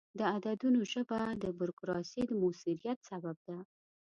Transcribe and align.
د 0.17 0.19
عددونو 0.35 0.79
ژبه 0.91 1.19
د 1.43 1.45
بروکراسي 1.59 2.21
د 2.25 2.31
موثریت 2.41 2.99
سبب 3.09 3.37
ده. 3.47 3.57